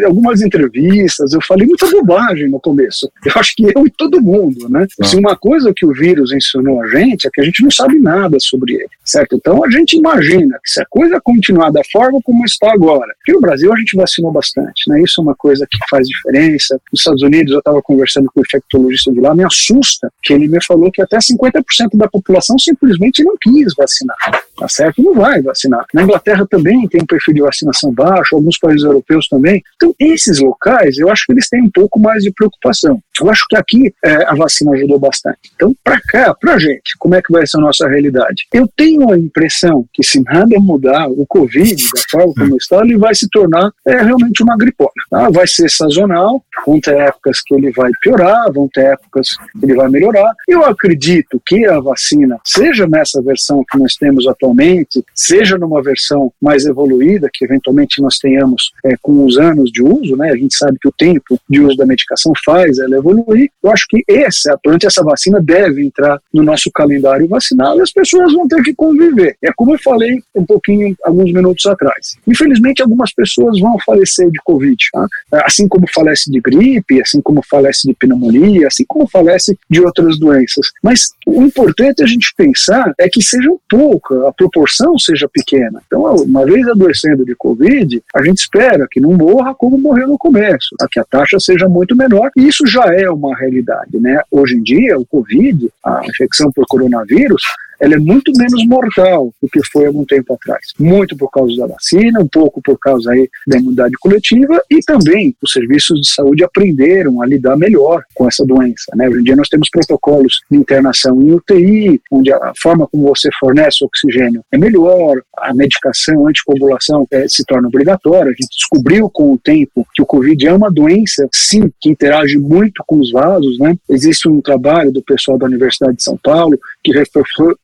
[0.04, 3.10] algumas entrevistas, eu falei muita bobagem no começo.
[3.24, 4.86] Eu acho que eu e todo mundo, né?
[5.00, 5.04] Ah.
[5.04, 7.98] Se uma coisa que o vírus ensinou a gente é que a gente não sabe
[7.98, 9.36] nada sobre ele, certo?
[9.36, 13.12] Então a gente imagina que se a coisa continuar da forma como está agora, agora.
[13.22, 15.00] Aqui no Brasil a gente vacinou bastante, né?
[15.02, 16.80] Isso é uma coisa que faz diferença.
[16.92, 20.48] Nos Estados Unidos eu estava conversando com o infectologista de lá, me assusta que ele
[20.48, 21.62] me falou que até 50%
[21.94, 24.16] da população simplesmente não quis vacinar.
[24.59, 25.02] Tá certo?
[25.02, 25.85] Não vai vacinar.
[25.92, 29.62] Na Inglaterra também tem um perfil de vacinação baixo, alguns países europeus também.
[29.76, 33.00] Então, esses locais, eu acho que eles têm um pouco mais de preocupação.
[33.22, 35.38] Eu acho que aqui é, a vacina ajudou bastante.
[35.55, 38.46] Então, para cá, para gente, como é que vai ser a nossa realidade?
[38.52, 42.96] Eu tenho a impressão que se nada mudar, o Covid, da forma como está, ele
[42.96, 44.90] vai se tornar é, realmente uma gripona.
[45.11, 45.31] Tá?
[45.31, 49.74] Vai ser sazonal, vão ter épocas que ele vai piorar, vão ter épocas que ele
[49.74, 50.33] vai melhorar.
[50.48, 56.33] Eu acredito que a vacina, seja nessa versão que nós temos atualmente, seja numa versão
[56.40, 60.31] mais evoluída, que eventualmente nós tenhamos é, com os anos de uso, né?
[60.31, 63.50] a gente sabe que o tempo de uso da medicação faz ela evoluir.
[63.62, 67.92] Eu acho que essa, durante essa vacina deve entrar no nosso calendário vacinal e as
[67.92, 69.36] pessoas vão ter que conviver.
[69.42, 72.16] É como eu falei um pouquinho, alguns minutos atrás.
[72.26, 75.06] Infelizmente, algumas pessoas vão falecer de Covid, tá?
[75.44, 80.18] assim como falece de gripe, assim como falece de pneumonia, assim como falece de outras
[80.18, 80.70] doenças.
[80.82, 85.82] Mas o importante a gente pensar é que seja pouca, a proporção seja pequena.
[85.86, 90.18] Então, uma vez adoecendo de Covid, a gente espera que não morra como morreu no
[90.18, 93.98] começo, que a taxa seja muito menor, e isso já é uma realidade.
[93.98, 94.20] Né?
[94.30, 97.42] Hoje em dia, o Covid, a infecção por coronavírus,
[97.80, 100.72] ela é muito menos mortal do que foi algum tempo atrás.
[100.78, 105.34] Muito por causa da vacina, um pouco por causa aí da imunidade coletiva e também
[105.42, 108.92] os serviços de saúde aprenderam a lidar melhor com essa doença.
[108.94, 109.08] Né?
[109.08, 113.28] Hoje em dia nós temos protocolos de internação em UTI, onde a forma como você
[113.38, 118.30] fornece oxigênio é melhor, a medicação, a anticoagulação é, se torna obrigatória.
[118.30, 122.38] A gente descobriu com o tempo que o Covid é uma doença, sim, que interage
[122.38, 123.58] muito com os vasos.
[123.58, 123.76] Né?
[123.88, 126.92] Existe um trabalho do pessoal da Universidade de São Paulo que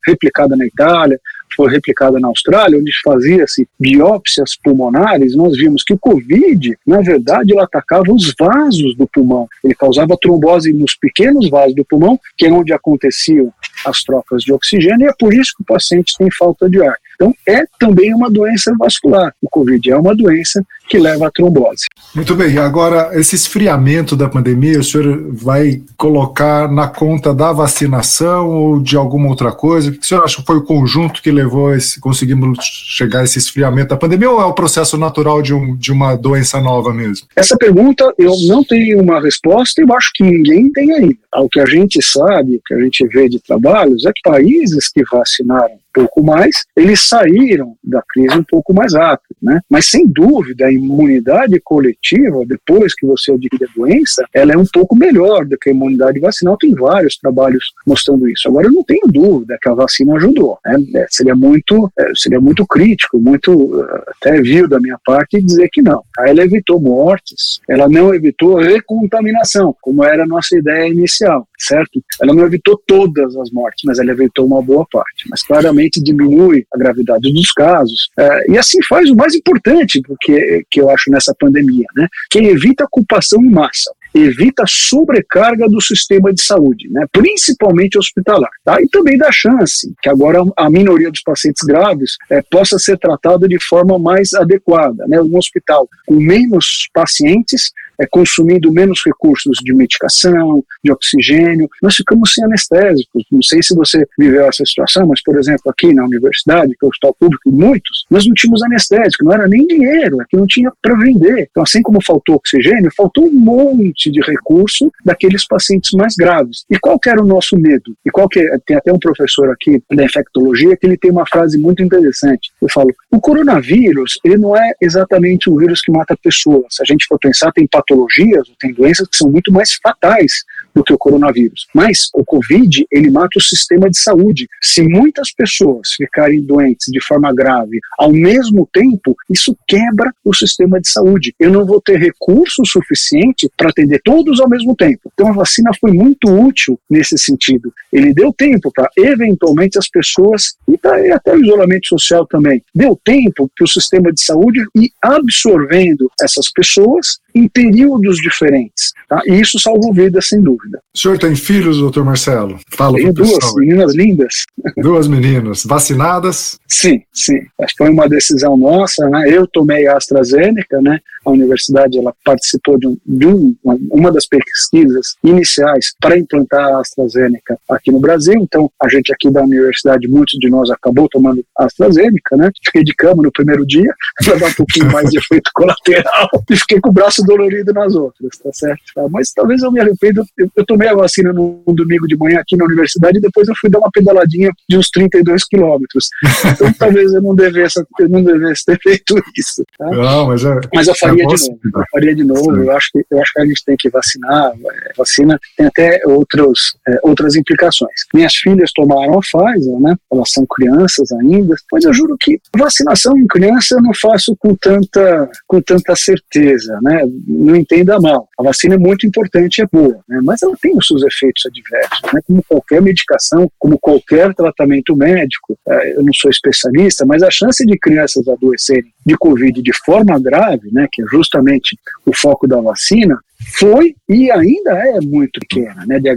[0.06, 1.18] replicada na Itália,
[1.54, 7.52] foi replicada na Austrália, onde fazia-se biópsias pulmonares, nós vimos que o Covid, na verdade,
[7.52, 9.46] ele atacava os vasos do pulmão.
[9.62, 13.52] Ele causava trombose nos pequenos vasos do pulmão, que é onde aconteciam
[13.84, 16.96] as trocas de oxigênio, e é por isso que o paciente tem falta de ar.
[17.14, 19.34] Então, é também uma doença vascular.
[19.40, 21.86] O Covid é uma doença que leva à trombose.
[22.14, 28.50] Muito bem, agora esse esfriamento da pandemia, o senhor vai colocar na conta da vacinação
[28.50, 29.88] ou de alguma outra coisa?
[29.88, 33.24] O que o senhor acha que foi o conjunto que levou esse, conseguimos chegar a
[33.24, 36.92] esse esfriamento da pandemia ou é o processo natural de, um, de uma doença nova
[36.92, 37.26] mesmo?
[37.34, 41.16] Essa pergunta eu não tenho uma resposta e eu acho que ninguém tem ainda.
[41.36, 44.90] O que a gente sabe, o que a gente vê de trabalhos, é que países
[44.90, 49.60] que vacinaram pouco mais, eles saíram da crise um pouco mais rápido, né?
[49.68, 54.66] Mas sem dúvida, a imunidade coletiva, depois que você adquire a doença, ela é um
[54.72, 56.56] pouco melhor do que a imunidade vacinal.
[56.56, 58.48] Tem vários trabalhos mostrando isso.
[58.48, 60.58] Agora, eu não tenho dúvida que a vacina ajudou.
[60.64, 60.82] Né?
[60.96, 65.82] É, seria muito, é, seria muito crítico, muito até vil da minha parte dizer que
[65.82, 66.02] não.
[66.18, 72.02] Ela evitou mortes, ela não evitou recontaminação, como era a nossa ideia inicial, certo?
[72.20, 75.28] Ela não evitou todas as mortes, mas ela evitou uma boa parte.
[75.28, 78.10] Mas claramente diminui a gravidade dos casos.
[78.18, 82.08] É, e assim faz o mais importante porque, que eu acho nessa pandemia, né?
[82.30, 87.98] que evita a ocupação em massa evita a sobrecarga do sistema de saúde, né, principalmente
[87.98, 88.50] hospitalar.
[88.64, 88.80] Tá?
[88.80, 93.48] E também dá chance que agora a minoria dos pacientes graves é, possa ser tratada
[93.48, 95.06] de forma mais adequada.
[95.06, 95.20] Né?
[95.20, 102.34] Um hospital com menos pacientes é, consumindo menos recursos de medicação, de oxigênio, nós ficamos
[102.34, 103.24] sem anestésicos.
[103.30, 106.86] Não sei se você viveu essa situação, mas, por exemplo, aqui na universidade, que é
[106.86, 110.72] o hospital público, muitos, nós não tínhamos anestésico, não era nem dinheiro, que não tinha
[110.80, 111.48] para vender.
[111.50, 116.64] Então, assim como faltou oxigênio, faltou um monte de recurso daqueles pacientes mais graves.
[116.70, 117.94] E qual que era o nosso medo?
[118.04, 118.58] E qual que é?
[118.66, 122.50] tem até um professor aqui da infectologia que ele tem uma frase muito interessante.
[122.60, 126.66] Eu falo, o coronavírus, ele não é exatamente um vírus que mata pessoas.
[126.70, 130.82] Se a gente for pensar, tem patologias, tem doenças que são muito mais fatais do
[130.82, 131.66] que o coronavírus.
[131.74, 134.48] Mas o Covid, ele mata o sistema de saúde.
[134.60, 140.80] Se muitas pessoas ficarem doentes de forma grave ao mesmo tempo, isso quebra o sistema
[140.80, 141.34] de saúde.
[141.38, 145.10] Eu não vou ter recurso suficiente para atender todos ao mesmo tempo.
[145.12, 147.72] Então a vacina foi muito útil nesse sentido.
[147.92, 152.98] Ele deu tempo para, eventualmente, as pessoas, e, tá, até o isolamento social também, deu
[153.04, 158.92] tempo para o sistema de saúde ir absorvendo essas pessoas em períodos diferentes.
[159.12, 159.20] Tá?
[159.26, 160.80] E isso salvou vidas, sem dúvida.
[160.94, 162.58] O senhor tem filhos, doutor Marcelo?
[162.74, 163.54] Fala Tenho duas pessoal.
[163.56, 164.44] meninas lindas.
[164.78, 165.64] Duas meninas.
[165.66, 166.58] Vacinadas?
[166.66, 167.38] Sim, sim.
[167.76, 169.06] Foi uma decisão nossa.
[169.10, 169.28] Né?
[169.28, 170.98] Eu tomei a AstraZeneca, né?
[171.24, 173.54] a universidade ela participou de, um, de um,
[173.90, 178.34] uma das pesquisas iniciais para implantar a AstraZeneca aqui no Brasil.
[178.34, 182.36] Então, a gente aqui da universidade, muitos de nós acabou tomando a AstraZeneca.
[182.36, 182.50] Né?
[182.64, 183.94] Fiquei de cama no primeiro dia
[184.24, 187.94] para dar um pouquinho mais de efeito colateral e fiquei com o braço dolorido nas
[187.94, 188.82] outras, tá certo?
[189.02, 189.08] Tá?
[189.10, 190.22] Mas talvez eu me arrependa.
[190.38, 193.54] Eu, eu tomei a vacina no domingo de manhã aqui na universidade e depois eu
[193.60, 196.08] fui dar uma pedaladinha de uns 32 quilômetros.
[196.52, 199.64] Então talvez eu não devesse, eu não devesse ter feito isso.
[199.78, 199.86] Tá?
[199.90, 201.60] Não, mas, é, mas eu faria é de novo.
[201.74, 202.56] Eu faria de novo.
[202.56, 204.52] Eu acho, que, eu acho que a gente tem que vacinar.
[204.52, 207.92] É, vacina tem até outros, é, outras implicações.
[208.14, 209.94] Minhas filhas tomaram a Pfizer, né?
[210.12, 211.54] Elas são crianças ainda.
[211.72, 216.78] Mas eu juro que vacinação em criança eu não faço com tanta, com tanta certeza,
[216.82, 217.02] né?
[217.26, 218.28] Não entenda mal.
[218.38, 220.20] A vacina é muito importante e é boa, né?
[220.22, 222.20] Mas ela tem os seus efeitos adversos, né?
[222.26, 225.58] Como qualquer medicação, como qualquer tratamento médico.
[225.68, 230.18] É, eu não sou especialista, mas a chance de crianças adoecerem de Covid de forma
[230.20, 230.86] grave, né?
[230.90, 231.76] Que é justamente
[232.06, 233.18] o foco da vacina,
[233.54, 236.10] foi e ainda é muito pequena, né, de,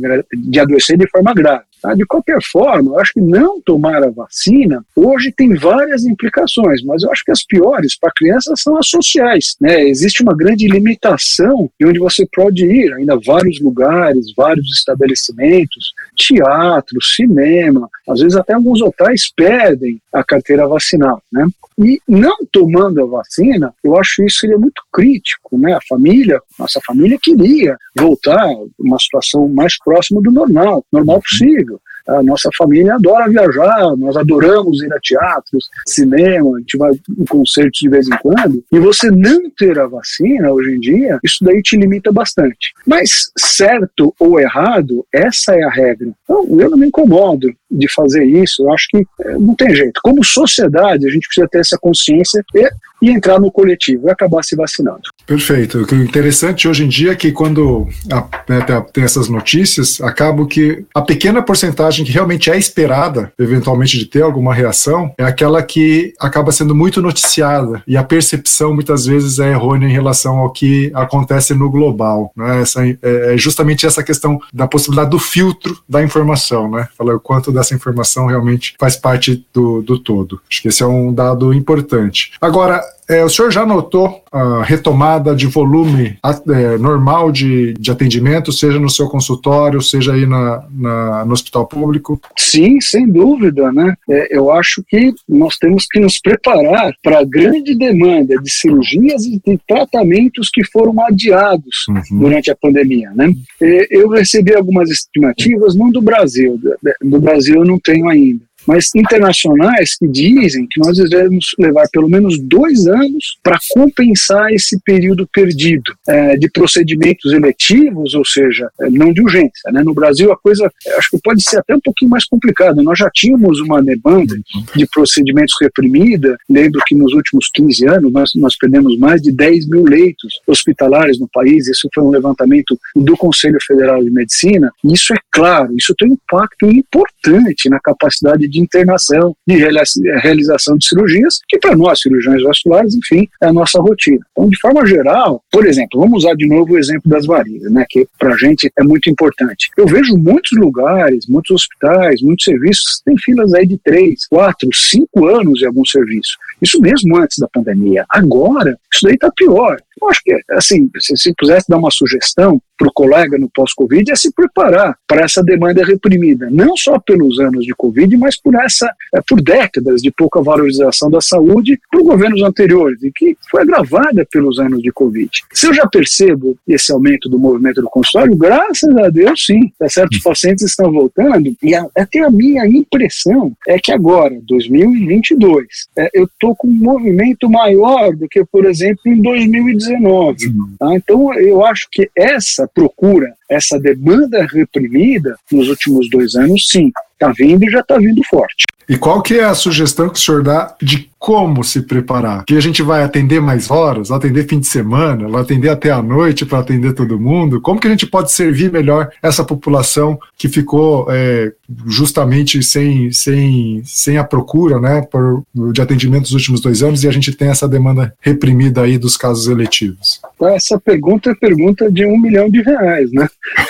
[0.50, 1.66] de adoecer de forma grave.
[1.86, 1.94] Tá?
[1.94, 7.04] De qualquer forma, eu acho que não tomar a vacina hoje tem várias implicações, mas
[7.04, 9.56] eu acho que as piores para crianças são as sociais.
[9.62, 9.84] Né?
[9.84, 17.00] Existe uma grande limitação de onde você pode ir, ainda vários lugares, vários estabelecimentos, teatro,
[17.02, 21.22] cinema, às vezes até alguns hotéis perdem a carteira vacinal.
[21.32, 21.46] Né?
[21.78, 25.58] E não tomando a vacina, eu acho isso seria muito crítico.
[25.58, 25.74] Né?
[25.74, 31.80] A família, nossa família queria voltar a uma situação mais próxima do normal, normal possível.
[32.08, 37.26] A nossa família adora viajar, nós adoramos ir a teatros, cinema, a gente vai em
[37.26, 38.64] concertos de vez em quando.
[38.72, 42.74] E você não ter a vacina hoje em dia, isso daí te limita bastante.
[42.86, 46.10] Mas certo ou errado, essa é a regra.
[46.24, 50.00] Então, eu não me incomodo de fazer isso, eu acho que é, não tem jeito.
[50.04, 52.70] Como sociedade, a gente precisa ter essa consciência e,
[53.02, 55.02] e entrar no coletivo e acabar se vacinando.
[55.26, 55.80] Perfeito.
[55.80, 60.86] O interessante hoje em dia é que quando a, né, tem essas notícias, acaba que
[60.94, 66.14] a pequena porcentagem que realmente é esperada, eventualmente, de ter alguma reação, é aquela que
[66.20, 70.92] acaba sendo muito noticiada e a percepção muitas vezes é errônea em relação ao que
[70.94, 72.32] acontece no global.
[72.36, 72.62] Né?
[72.62, 76.88] Essa, é, é justamente essa questão da possibilidade do filtro da informação, né?
[76.98, 80.40] Falar o quanto dessa informação realmente faz parte do, do todo.
[80.50, 82.32] Acho que esse é um dado importante.
[82.40, 88.52] Agora, é, o senhor já notou a retomada de volume é, normal de, de atendimento,
[88.52, 92.20] seja no seu consultório, seja aí na, na no hospital público?
[92.38, 93.94] Sim, sem dúvida, né?
[94.10, 99.26] É, eu acho que nós temos que nos preparar para a grande demanda de cirurgias
[99.26, 102.20] e de tratamentos que foram adiados uhum.
[102.20, 103.32] durante a pandemia, né?
[103.62, 106.60] É, eu recebi algumas estimativas, não do Brasil,
[107.02, 112.10] do Brasil eu não tenho ainda, mas internacionais que dizem que nós devemos levar pelo
[112.10, 118.90] menos dois anos para compensar esse período perdido é, de procedimentos eletivos, ou seja, é,
[118.90, 119.72] não de urgência.
[119.72, 119.84] Né?
[119.84, 122.82] No Brasil a coisa acho que pode ser até um pouquinho mais complicada.
[122.82, 124.36] Nós já tínhamos uma demanda
[124.76, 126.38] de procedimentos reprimida.
[126.50, 131.20] Lembro que nos últimos 15 anos nós, nós perdemos mais de 10 mil leitos hospitalares
[131.20, 131.68] no país.
[131.68, 134.72] Isso foi um levantamento do Conselho Federal de Medicina.
[134.84, 140.78] Isso é claro, isso tem um impacto importante na capacidade de de internação, de realização
[140.78, 144.26] de cirurgias, que para nós, cirurgiões vasculares, enfim, é a nossa rotina.
[144.32, 147.86] Então, de forma geral, por exemplo, vamos usar de novo o exemplo das varizes, né,
[147.90, 149.70] que para a gente é muito importante.
[149.78, 155.28] Eu vejo muitos lugares, muitos hospitais, muitos serviços, tem filas aí de três, quatro, cinco
[155.28, 156.38] anos em algum serviço.
[156.62, 158.06] Isso mesmo antes da pandemia.
[158.10, 159.78] Agora, isso daí está pior.
[160.02, 164.12] Eu acho que, assim, se, se pudesse dar uma sugestão para o colega no pós-Covid,
[164.12, 168.56] é se preparar para essa demanda reprimida, não só pelos anos de Covid, mas por
[168.56, 173.62] essa, é, por décadas de pouca valorização da saúde por governos anteriores, e que foi
[173.62, 175.30] agravada pelos anos de Covid.
[175.54, 179.88] Se eu já percebo esse aumento do movimento do consultório, graças a Deus, sim, tá
[179.90, 185.66] certos pacientes estão voltando, e até a minha impressão é que agora, 2022,
[185.98, 190.36] é, eu estou com um movimento maior do que, por exemplo, em 2019
[190.80, 190.96] Tá?
[190.96, 197.32] Então, eu acho que essa procura, essa demanda reprimida nos últimos dois anos, sim, está
[197.32, 198.65] vindo e já está vindo forte.
[198.88, 202.46] E qual que é a sugestão que o senhor dá de como se preparar?
[202.46, 206.46] Que a gente vai atender mais horas, atender fim de semana, atender até a noite
[206.46, 207.60] para atender todo mundo?
[207.60, 211.52] Como que a gente pode servir melhor essa população que ficou é,
[211.88, 215.44] justamente sem, sem, sem a procura né, por,
[215.74, 219.18] de atendimento nos últimos dois anos e a gente tem essa demanda reprimida aí dos
[219.18, 220.22] casos eletivos?
[220.44, 223.28] Essa pergunta é pergunta de um milhão de reais, né?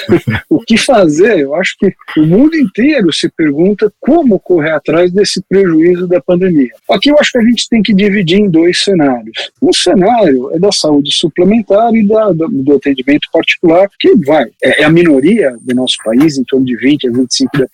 [0.49, 1.39] o que fazer?
[1.39, 6.71] Eu acho que o mundo inteiro se pergunta como correr atrás desse prejuízo da pandemia.
[6.89, 9.51] Aqui eu acho que a gente tem que dividir em dois cenários.
[9.61, 14.81] Um cenário é da saúde suplementar e da, do, do atendimento particular, que vai, é,
[14.81, 17.67] é, a minoria do nosso país, em torno de 20 a 25 da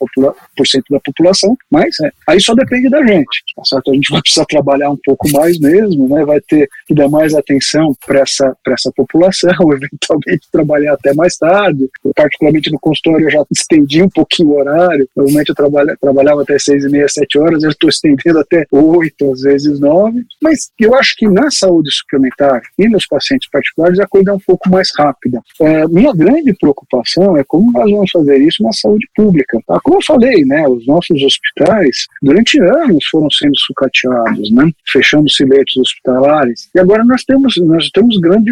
[0.90, 3.44] da população, mas é, aí só depende da gente.
[3.56, 3.92] Tá certo?
[3.92, 6.24] A gente vai precisar trabalhar um pouco mais mesmo, né?
[6.26, 11.90] vai ter que dar mais atenção para essa, essa população, eventualmente trabalhar até mais tarde.
[12.04, 16.42] Eu, particularmente no consultório, eu já estendi um pouquinho o horário, normalmente eu trabalha, trabalhava
[16.42, 20.72] até seis e meia, sete horas, eu estou estendendo até oito, às vezes nove, mas
[20.80, 24.70] eu acho que na saúde suplementar e nos pacientes particulares a coisa é um pouco
[24.70, 25.42] mais rápida.
[25.62, 29.60] É, minha grande preocupação é como nós vamos fazer isso na saúde pública.
[29.68, 29.80] Tá?
[29.84, 35.78] Como eu falei, né, os nossos hospitais, durante anos, foram sendo sucateados, né, fechando-se leitos
[35.78, 38.52] hospitalares, e agora nós temos, nós temos grande,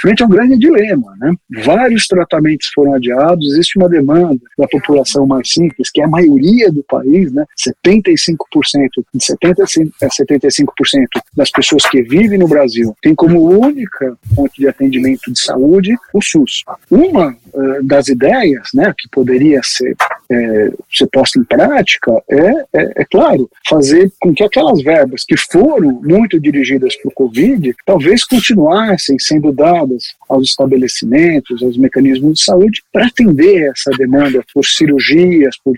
[0.00, 1.32] frente a um grande dilema, né,
[1.64, 6.70] vários tratamentos foram adiados, existe uma demanda da população mais simples, que é a maioria
[6.70, 7.44] do país, né,
[7.84, 8.36] 75%,
[9.14, 15.32] de 75, 75% das pessoas que vivem no Brasil tem como única fonte de atendimento
[15.32, 16.64] de saúde o SUS.
[16.90, 19.96] Uma uh, das ideias, né, que poderia ser,
[20.30, 25.36] é, ser posta em prática é, é, é, claro, fazer com que aquelas verbas que
[25.36, 32.44] foram muito dirigidas para o Covid talvez continuassem sendo dadas aos estabelecimentos, aos mecanismos de
[32.44, 35.76] saúde, para atender essa demanda por cirurgias, por,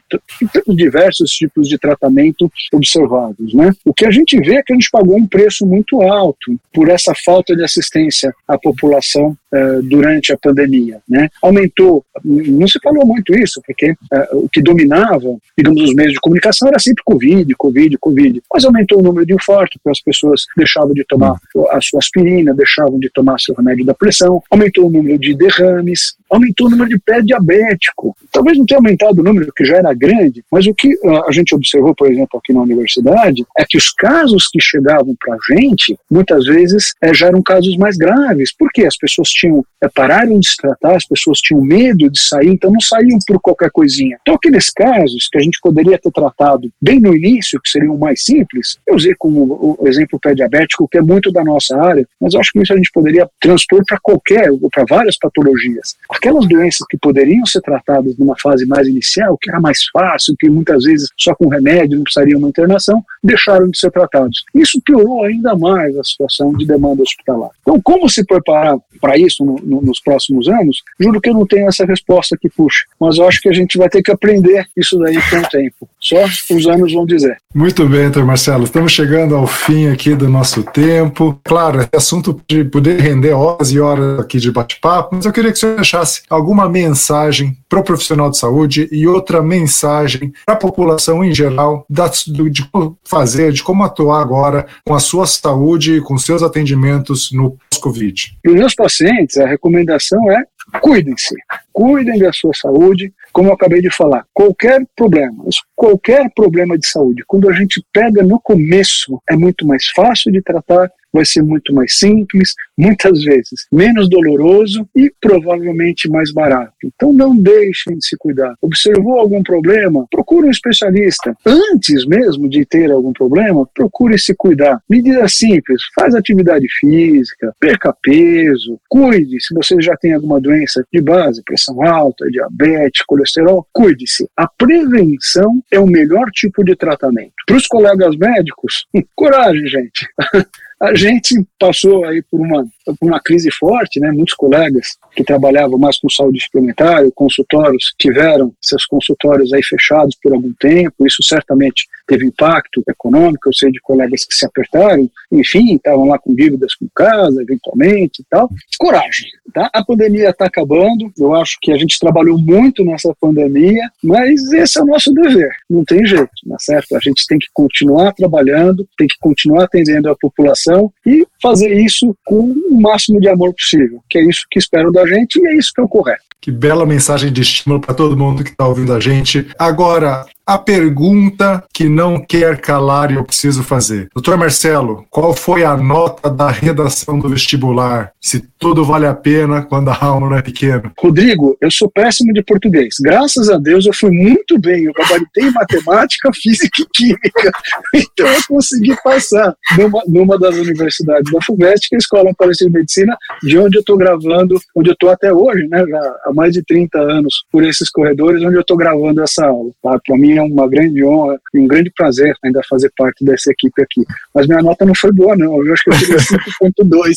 [0.75, 3.53] diversos tipos de tratamento observados.
[3.53, 3.73] Né?
[3.85, 6.89] O que a gente vê é que a gente pagou um preço muito alto por
[6.89, 11.01] essa falta de assistência à população uh, durante a pandemia.
[11.09, 11.29] Né?
[11.43, 16.21] Aumentou, não se falou muito isso, porque uh, o que dominava, digamos, os meios de
[16.21, 20.43] comunicação era sempre Covid, Covid, Covid, mas aumentou o número de infartos, porque as pessoas
[20.57, 21.37] deixavam de tomar
[21.71, 26.17] a sua aspirina, deixavam de tomar seu remédio da pressão, aumentou o número de derrames,
[26.31, 28.17] aumentou o número de pé diabético.
[28.31, 31.33] Talvez não tenha aumentado o número, que já era grande, mas o que uh, a
[31.33, 35.55] gente observou, por exemplo, aqui na universidade, é que os casos que chegavam para a
[35.55, 38.53] gente, muitas vezes, é, já eram casos mais graves.
[38.57, 42.49] porque As pessoas tinham, é, pararam de se tratar, as pessoas tinham medo de sair,
[42.49, 44.19] então não saíam por qualquer coisinha.
[44.21, 48.25] Então, aqueles casos que a gente poderia ter tratado bem no início, que seriam mais
[48.25, 52.35] simples, eu usei como o exemplo pé diabético, que é muito da nossa área, mas
[52.35, 55.97] eu acho que isso a gente poderia transpor para qualquer, ou para várias patologias.
[56.11, 60.51] Aquelas doenças que poderiam ser tratadas numa fase mais inicial, que era mais fácil, que
[60.51, 64.45] muitas vezes só com remédio não precisaria uma internação, deixaram de ser tratados.
[64.55, 67.51] Isso piorou ainda mais a situação de demanda hospitalar.
[67.63, 70.83] Então, como se preparar para isso no, no, nos próximos anos?
[70.99, 73.79] Juro que eu não tenho essa resposta que puxa, mas eu acho que a gente
[73.79, 75.89] vai ter que aprender isso daí com o tempo.
[76.01, 77.37] Só os anos vão dizer.
[77.55, 78.65] Muito bem, então, Marcelo.
[78.65, 81.39] Estamos chegando ao fim aqui do nosso tempo.
[81.45, 85.51] Claro, é assunto de poder render horas e horas aqui de bate-papo, mas eu queria
[85.51, 90.55] que o senhor deixasse alguma mensagem para o profissional de saúde e outra mensagem para
[90.55, 95.27] a população em geral da, de como fazer, de como atuar agora com a sua
[95.27, 98.39] saúde e com seus atendimentos no pós-Covid.
[98.43, 100.43] Para os meus pacientes, a recomendação é
[100.81, 101.35] cuidem-se,
[101.73, 105.45] cuidem da sua saúde, como eu acabei de falar, qualquer problema,
[105.75, 110.43] qualquer problema de saúde, quando a gente pega no começo, é muito mais fácil de
[110.43, 116.73] tratar vai ser muito mais simples, muitas vezes menos doloroso e provavelmente mais barato.
[116.85, 118.55] Então não deixem de se cuidar.
[118.61, 120.07] Observou algum problema?
[120.11, 121.35] Procure um especialista.
[121.47, 124.81] Antes mesmo de ter algum problema, procure se cuidar.
[124.89, 131.01] Medida simples, faz atividade física, perca peso, cuide se você já tem alguma doença de
[131.01, 134.29] base, pressão alta, diabetes, colesterol, cuide-se.
[134.37, 137.33] A prevenção é o melhor tipo de tratamento.
[137.47, 140.07] Para os colegas médicos, coragem, gente.
[140.81, 142.65] A gente passou aí por uma,
[142.99, 144.11] por uma crise forte, né?
[144.11, 150.33] Muitos colegas que trabalhavam mais com saúde suplementar, consultórios tiveram seus consultórios aí fechados por
[150.33, 151.07] algum tempo.
[151.07, 153.49] Isso certamente teve impacto econômico.
[153.49, 158.23] Eu sei de colegas que se apertaram, enfim, estavam lá com dívidas com casa, eventualmente
[158.23, 158.49] e tal.
[158.79, 159.71] Coragem, tá?
[159.73, 161.13] A pandemia está acabando.
[161.19, 165.51] Eu acho que a gente trabalhou muito nessa pandemia, mas esse é o nosso dever.
[165.69, 166.97] Não tem jeito, não é certo?
[166.97, 172.17] A gente tem que continuar trabalhando, tem que continuar atendendo a população e fazer isso
[172.25, 175.73] com máximo de amor possível, que é isso que espero da gente e é isso
[175.75, 176.23] que é o correto.
[176.41, 179.47] Que bela mensagem de estímulo para todo mundo que está ouvindo a gente.
[179.59, 184.09] Agora, a pergunta que não quer calar e eu preciso fazer.
[184.15, 188.13] Doutor Marcelo, qual foi a nota da redação do vestibular?
[188.19, 190.91] Se tudo vale a pena quando a alma não é pequena.
[190.99, 192.95] Rodrigo, eu sou péssimo de português.
[192.99, 194.85] Graças a Deus eu fui muito bem.
[194.85, 197.53] Eu gabaritei em matemática, física e química.
[197.95, 202.65] Então eu consegui passar numa, numa das universidades da FUVEST, que é a Escola Paulista
[202.65, 206.33] de Medicina, de onde eu estou gravando, onde eu estou até hoje, né, já há
[206.33, 209.71] mais de 30 anos por esses corredores, onde eu estou gravando essa aula.
[209.83, 209.99] Tá?
[210.07, 213.83] Para mim é uma grande honra e um grande prazer ainda fazer parte dessa equipe
[213.83, 214.05] aqui.
[214.35, 215.65] Mas minha nota não foi boa, não.
[215.65, 217.17] Eu acho que eu tirei 5.2.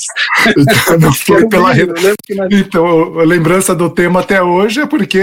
[0.58, 1.88] Então, não foi pela re...
[2.52, 5.22] Então, a lembrança do tema até hoje é porque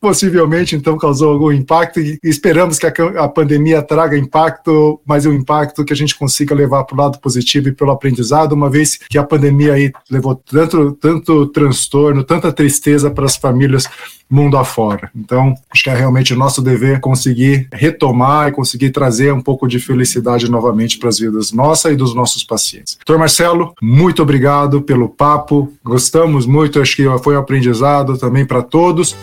[0.00, 5.32] possivelmente então causou algum impacto e esperamos que a, a pandemia traga impacto, mas um
[5.32, 8.96] impacto que a gente consiga levar para o lado positivo e pelo aprendizado, uma vez
[8.96, 13.88] que a pandemia aí levou tanto, tanto transtorno, tanta tristeza para as famílias
[14.28, 15.10] mundo afora.
[15.14, 19.78] Então, acho que é realmente nosso dever conseguir retomar e conseguir trazer um pouco de
[19.78, 22.98] felicidade novamente para as vidas nossa e dos nossos pacientes.
[23.06, 25.72] Doutor Marcelo, muito obrigado pelo papo.
[25.84, 29.16] Gostamos muito, acho que foi um aprendizado também para todos.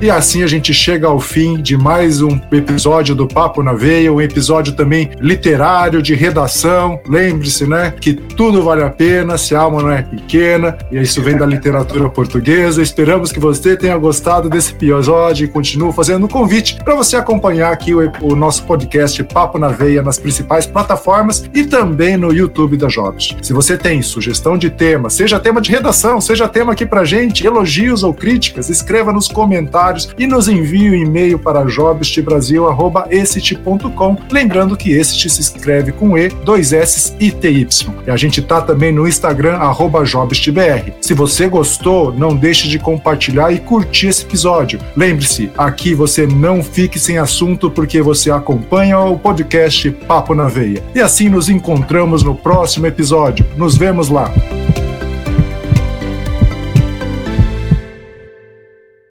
[0.00, 4.12] E assim a gente chega ao fim de mais um episódio do Papo na Veia,
[4.12, 7.00] um episódio também literário, de redação.
[7.08, 11.22] Lembre-se, né, que tudo vale a pena se a alma não é pequena, e isso
[11.22, 12.82] vem da literatura portuguesa.
[12.82, 17.72] Esperamos que você tenha gostado desse episódio e continue fazendo um convite para você acompanhar
[17.72, 22.76] aqui o, o, nosso podcast Papo na Veia nas principais plataformas e também no YouTube
[22.76, 23.36] da Jobs.
[23.42, 27.46] Se você tem sugestão de tema, seja tema de redação, seja tema aqui para gente,
[27.46, 34.16] elogios ou críticas, escreva nos comentários e nos envie um e-mail para jobstbrasil.com.
[34.30, 37.68] Lembrando que este se escreve com E, dois S e TY.
[38.06, 39.58] E a gente tá também no Instagram,
[40.04, 40.92] jobstbr.
[41.00, 44.80] Se você gostou, não deixe de compartilhar e curtir esse episódio.
[44.96, 50.82] Lembre-se, aqui você não fique sem assunto porque você acompanha o podcast Papo na Veia.
[50.94, 53.46] E assim nos encontramos no próximo episódio.
[53.56, 54.32] Nos vemos lá.